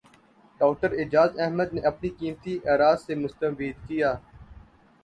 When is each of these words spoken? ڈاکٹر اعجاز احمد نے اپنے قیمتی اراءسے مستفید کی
ڈاکٹر 0.59 0.91
اعجاز 0.99 1.31
احمد 1.43 1.69
نے 1.75 1.81
اپنے 1.91 2.09
قیمتی 2.19 2.53
اراءسے 2.71 3.13
مستفید 3.23 3.75
کی 3.87 3.97